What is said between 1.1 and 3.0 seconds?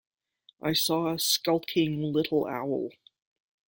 a skulking little owl.